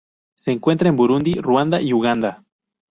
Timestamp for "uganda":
1.93-2.43